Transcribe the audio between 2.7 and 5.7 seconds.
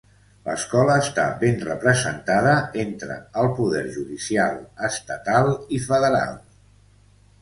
entre el poder judicial estatal